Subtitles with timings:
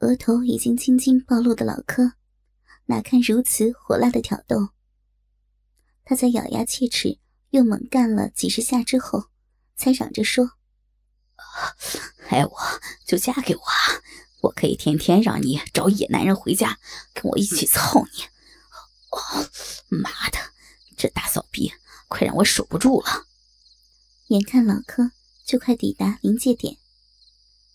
[0.00, 2.12] 额头已经青筋暴露的老柯，
[2.86, 4.68] 哪堪如此火辣的挑逗？
[6.04, 7.18] 他在咬牙切齿
[7.50, 9.24] 又猛干了几十下之后，
[9.76, 10.52] 才嚷着说
[12.30, 12.56] ：“爱我
[13.04, 13.62] 就嫁给我，
[14.42, 16.78] 我可以天天让你找野男人回家
[17.12, 18.24] 跟我一起操你。”
[19.10, 19.50] 哦，
[19.88, 20.38] 妈的，
[20.96, 21.72] 这大骚逼，
[22.06, 23.26] 快让我守不住了！
[24.28, 25.10] 眼看老柯
[25.44, 26.76] 就快抵达临界点，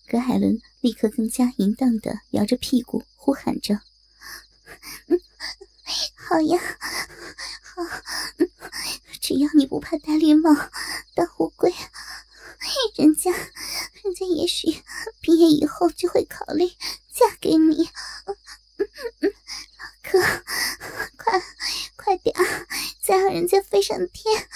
[0.07, 3.79] 葛海伦立刻更加淫荡的摇着屁股呼喊着
[5.07, 5.19] ：“嗯
[6.15, 6.59] 好呀，
[7.61, 7.83] 好，
[9.19, 10.49] 只要你不怕戴绿帽
[11.13, 11.73] 当乌龟，
[12.95, 14.83] 人家，人家也许
[15.21, 16.67] 毕业以后就会考虑
[17.11, 17.83] 嫁给你。”
[18.77, 20.19] 老柯，
[21.17, 21.41] 快，
[21.95, 22.35] 快点，
[23.01, 24.47] 再让人家飞上天！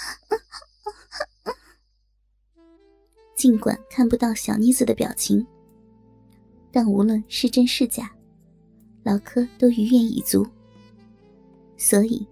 [3.38, 5.46] 尽管看不到小妮子的表情，
[6.72, 8.10] 但无论是真是假，
[9.04, 10.44] 老柯都于愿已足。
[11.76, 12.26] 所以，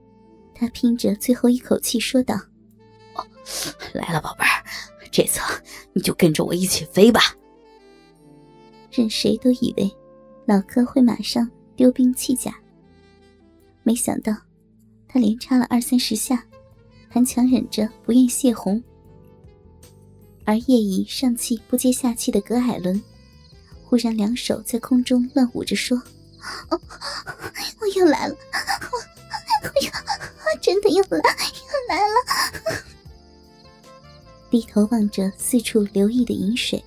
[0.52, 2.34] 他拼着最后一口气说道
[3.14, 3.24] ：“哦，
[3.94, 4.64] 来了，宝贝儿，
[5.12, 5.40] 这次
[5.92, 7.20] 你就跟着我一起飞吧。”
[8.90, 9.88] 任谁都以为
[10.44, 12.52] 老柯会马上丢兵弃甲，
[13.84, 14.36] 没想到
[15.06, 16.44] 他连插了二三十下，
[17.08, 18.82] 还强忍着不愿泄洪。
[20.46, 23.02] 而夜已上气不接下气的葛海伦，
[23.84, 26.00] 忽然两手在空中乱舞着说
[26.70, 26.80] ：“哦，
[27.80, 32.82] 我又来了，我，我又，我真的又来，又来了。”
[34.48, 36.82] 低头望着四处流溢的饮水，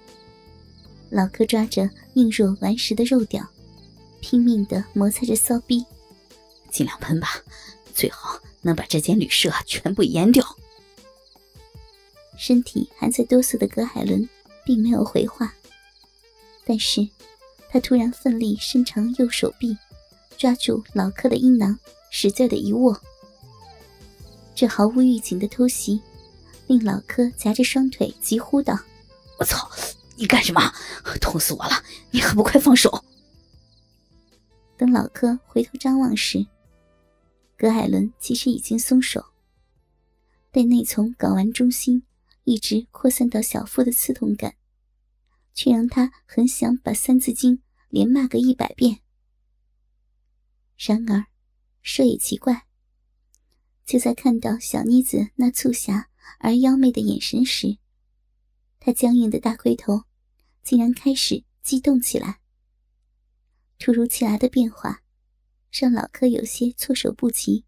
[1.09, 3.45] 老柯抓着硬若顽石的肉屌，
[4.21, 5.85] 拼命的摩擦着骚逼，
[6.71, 7.27] 尽量喷吧，
[7.93, 10.45] 最好能把这间旅社全部淹掉。
[12.39, 14.27] 身体还在哆嗦的葛海伦，
[14.63, 15.53] 并没有回话。
[16.65, 17.05] 但是，
[17.69, 19.77] 他突然奋力伸长右手臂，
[20.37, 21.77] 抓住老柯的阴囊，
[22.09, 22.97] 使劲的一握。
[24.55, 26.01] 这毫无预警的偷袭，
[26.67, 28.79] 令老柯夹着双腿急呼道
[29.37, 29.69] ：“我操！
[30.15, 30.61] 你干什么？
[31.19, 31.83] 痛死我了！
[32.11, 33.03] 你还不快放手！”
[34.77, 36.47] 等老柯回头张望时，
[37.57, 39.25] 葛海伦其实已经松手，
[40.51, 42.03] 被内从睾丸中心。
[42.49, 44.55] 一直扩散到小腹的刺痛感，
[45.53, 47.57] 却让他很想把《三字经》
[47.89, 49.01] 连骂个一百遍。
[50.75, 51.27] 然而，
[51.83, 52.65] 说也奇怪，
[53.85, 57.77] 就在看到小妮子那促狭而妖媚的眼神时，
[58.79, 60.05] 他僵硬的大龟头
[60.63, 62.39] 竟然开始激动起来。
[63.77, 65.03] 突如其来的变化，
[65.71, 67.65] 让老柯有些措手不及。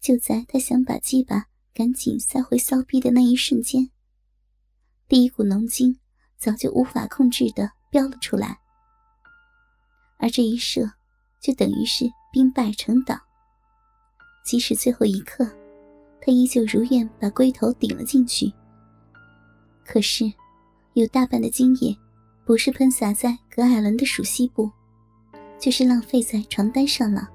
[0.00, 1.50] 就在他想把鸡巴。
[1.74, 3.90] 赶紧塞回骚逼的那一瞬间，
[5.08, 5.98] 第一股浓精
[6.38, 8.60] 早就无法控制的飙了出来，
[10.18, 10.88] 而这一射
[11.40, 13.20] 就等于是兵败成倒。
[14.44, 15.44] 即使最后一刻，
[16.20, 18.52] 他依旧如愿把龟头顶了进去，
[19.84, 20.32] 可是
[20.92, 21.96] 有大半的精液
[22.44, 24.70] 不是喷洒在葛艾伦的属西部，
[25.58, 27.28] 就是浪费在床单上了。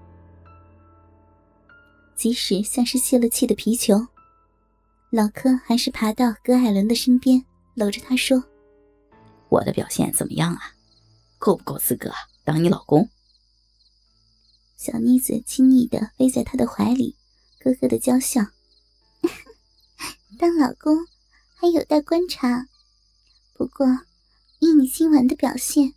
[2.15, 4.07] 即使像是泄了气的皮球。
[5.11, 7.43] 老柯还是爬到葛海伦的身边，
[7.73, 8.43] 搂着她说
[9.49, 10.75] ：“我的表现怎么样啊？
[11.39, 12.11] 够不够资格
[12.43, 13.09] 当你老公？”
[14.77, 17.15] 小妮子亲昵的偎在他的怀里，
[17.59, 18.45] 咯咯的娇笑
[20.37, 20.95] ：“当老公
[21.55, 22.67] 还有待观察，
[23.53, 23.87] 不过
[24.59, 25.95] 以你今晚的表现，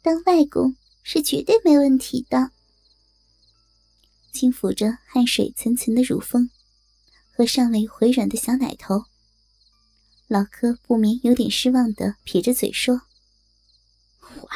[0.00, 2.50] 当外公是绝对没问题的。”
[4.32, 6.48] 轻抚着汗水涔涔的乳峰。
[7.38, 9.04] 和尚未回软的小奶头，
[10.26, 13.02] 老柯不免有点失望的撇着嘴说
[14.42, 14.50] ：“我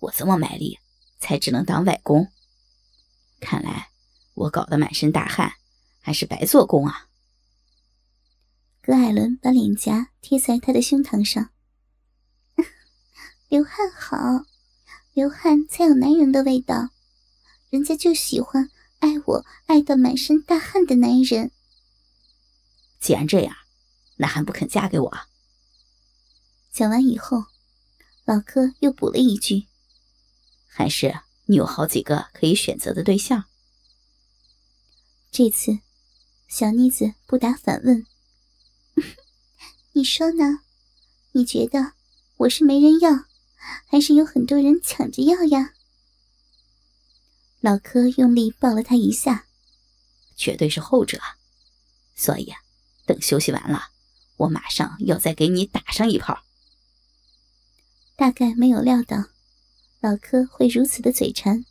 [0.00, 0.80] 我这么卖力，
[1.20, 2.26] 才只能当外公。
[3.38, 3.90] 看来
[4.34, 5.52] 我搞得满身大汗，
[6.00, 7.06] 还是白做工啊。”
[8.82, 11.50] 葛艾伦把脸颊贴在他的胸膛上，
[13.46, 14.44] 流汗好，
[15.12, 16.90] 流汗才有男人的味道，
[17.70, 18.68] 人家就喜欢
[18.98, 21.52] 爱我爱到满身大汗的男人。
[23.06, 23.56] 既然这样，
[24.16, 25.18] 那还不肯嫁给我？
[26.72, 27.44] 讲完以后，
[28.24, 29.68] 老柯又补了一句
[30.66, 33.44] ：“还是你有好几个可以选择的对象。”
[35.30, 35.78] 这次，
[36.48, 38.04] 小妮子不答反问：
[39.94, 40.62] “你说呢？
[41.30, 41.92] 你觉得
[42.38, 43.26] 我是没人要，
[43.86, 45.74] 还是有很多人抢着要呀？”
[47.62, 49.46] 老柯用力抱了她一下
[50.34, 51.20] ：“绝对是后者，
[52.16, 52.52] 所以。”
[53.06, 53.90] 等休息完了，
[54.36, 56.42] 我马上要再给你打上一炮。
[58.16, 59.26] 大概没有料到，
[60.00, 61.64] 老柯会如此的嘴馋，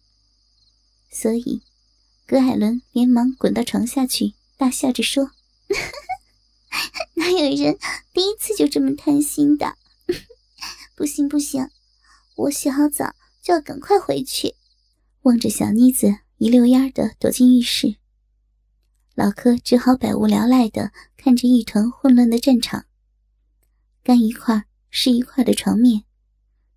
[1.12, 1.62] 所以
[2.26, 5.32] 葛海伦连忙滚到床下去，大笑着说
[7.16, 7.78] ：“哪有人
[8.14, 9.78] 第一次就这么贪心的？
[10.96, 11.70] 不行不行，
[12.36, 14.56] 我洗好澡就要赶快回去。”
[15.24, 17.96] 望着小妮子一溜烟的躲进浴室，
[19.16, 22.86] 老柯只好百无聊赖的看着一团混乱的战场。
[24.04, 26.04] 干一块是一块的床面，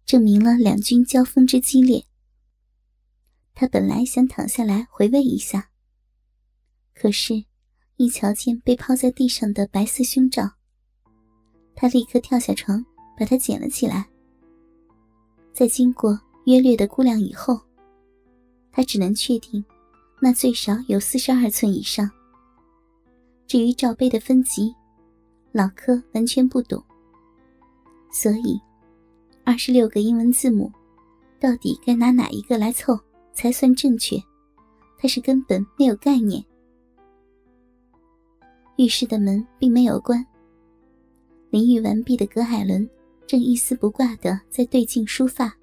[0.07, 2.07] 证明了两军交锋之激烈。
[3.57, 5.71] 他本来想躺下来回味一下，
[6.95, 7.45] 可是，
[7.97, 10.53] 一瞧见被抛在地上的白色胸罩，
[11.75, 12.87] 他立刻跳下床，
[13.19, 14.09] 把它捡了起来。
[15.53, 17.61] 在经过约略的估量以后，
[18.71, 19.65] 他只能确定，
[20.21, 22.09] 那最少有四十二寸以上。
[23.49, 24.75] 至于罩杯的分级，
[25.53, 26.85] 老柯完全不懂。
[28.13, 28.61] 所以，
[29.43, 30.71] 二十六个英文字母，
[31.41, 32.99] 到底该拿哪一个来凑
[33.33, 34.23] 才算正确？
[34.99, 36.45] 他是根本没有概念。
[38.77, 40.25] 浴室的门并没有关。
[41.49, 42.87] 淋浴完毕的葛海伦
[43.27, 45.57] 正一丝不挂的在对镜梳发，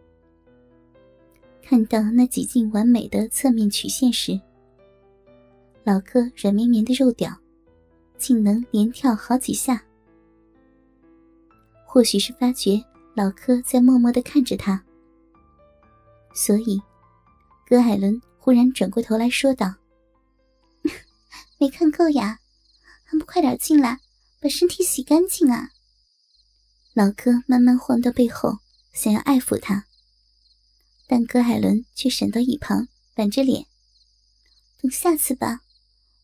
[1.61, 4.41] 看到那几近完美的侧面曲线时，
[5.83, 7.31] 老柯软绵绵的肉屌
[8.25, 9.85] 竟能连跳好几下。
[11.85, 12.83] 或许是发觉
[13.15, 14.83] 老柯在默默的看着他，
[16.33, 16.81] 所以
[17.67, 19.75] 葛海伦忽然转过头来说道
[21.61, 22.39] ：“没看够呀，
[23.03, 23.99] 还不快点进来，
[24.41, 25.69] 把身体洗干净啊！”
[26.95, 28.57] 老柯慢慢晃到背后，
[28.91, 29.85] 想要爱抚他，
[31.07, 33.67] 但葛海伦却闪到一旁，板着脸
[34.81, 35.61] ：“等下次吧，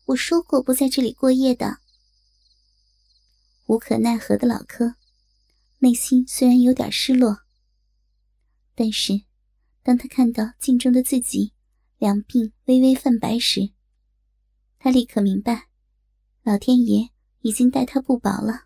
[0.06, 1.78] 我说过不在这里过夜的。”
[3.72, 4.96] 无可奈何的老柯。
[5.78, 7.38] 内心虽然有点失落，
[8.74, 9.22] 但是
[9.82, 11.54] 当他看到镜中的自己
[11.96, 13.72] 两鬓微微泛白时，
[14.78, 15.68] 他立刻明白，
[16.42, 17.08] 老天爷
[17.40, 18.64] 已经待他不薄了。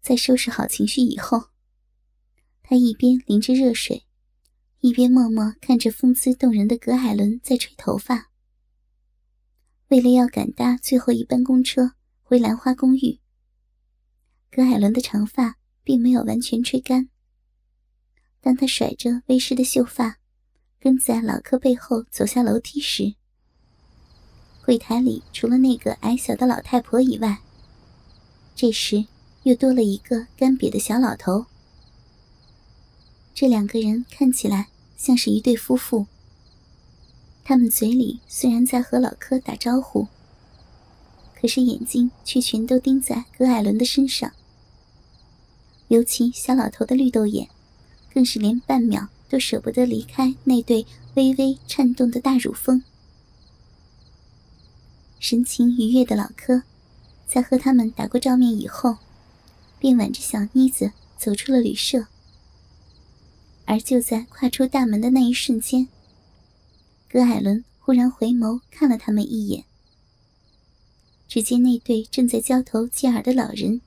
[0.00, 1.50] 在收拾好情绪以后，
[2.62, 4.06] 他一边淋着热水，
[4.80, 8.30] 一边默默看着风姿动人的葛海伦在吹头发。
[9.88, 11.92] 为了要赶搭最后一班公车
[12.22, 13.20] 回兰花公寓。
[14.54, 17.08] 葛海伦的长发并没有完全吹干。
[18.40, 20.18] 当他甩着微湿的秀发，
[20.78, 23.14] 跟在老柯背后走下楼梯时，
[24.64, 27.40] 柜台里除了那个矮小的老太婆以外，
[28.54, 29.04] 这时
[29.42, 31.46] 又多了一个干瘪的小老头。
[33.34, 36.06] 这两个人看起来像是一对夫妇。
[37.42, 40.06] 他们嘴里虽然在和老柯打招呼，
[41.34, 44.32] 可是眼睛却全都盯在葛艾伦的身上。
[45.94, 47.48] 尤其小老头的绿豆眼，
[48.12, 52.82] 更是连半秒都舍不得离开那对微微颤动的大乳峰。
[55.20, 56.64] 神情愉悦的老柯，
[57.28, 58.96] 在和他们打过照面以后，
[59.78, 62.08] 便挽着小妮子走出了旅社。
[63.64, 65.86] 而就在跨出大门的那一瞬间，
[67.08, 69.64] 葛海伦忽然回眸看了他们一眼，
[71.28, 73.80] 只见那对正在交头接耳的老人。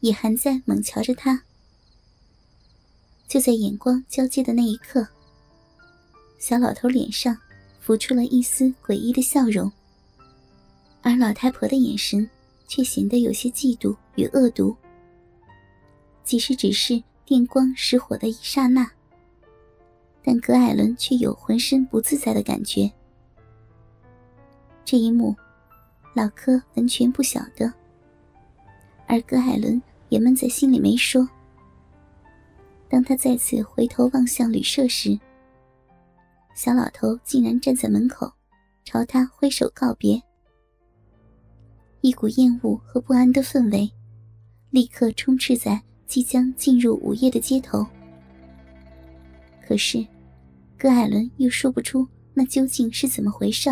[0.00, 1.42] 也还在猛瞧着他。
[3.26, 5.06] 就在眼光交接的那一刻，
[6.38, 7.36] 小老头脸上
[7.80, 9.70] 浮出了一丝诡异的笑容，
[11.02, 12.28] 而老太婆的眼神
[12.66, 14.74] 却显得有些嫉妒与恶毒。
[16.24, 18.90] 即使只是电光石火的一刹那，
[20.22, 22.90] 但葛艾伦却有浑身不自在的感觉。
[24.84, 25.36] 这一幕，
[26.14, 27.70] 老柯完全不晓得。
[29.06, 31.28] 而葛海伦也闷在心里没说。
[32.88, 35.18] 当他再次回头望向旅社时，
[36.54, 38.32] 小老头竟然站在门口，
[38.84, 40.22] 朝他挥手告别。
[42.00, 43.90] 一股厌恶和不安的氛围，
[44.70, 47.86] 立刻充斥在即将进入午夜的街头。
[49.66, 50.06] 可是，
[50.78, 53.68] 葛艾伦又说不出那究竟是怎么回事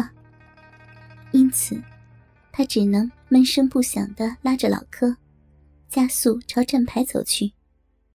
[1.33, 1.81] 因此，
[2.53, 5.17] 他只能闷声不响地拉着老柯。
[5.97, 7.56] 加速朝站牌走去。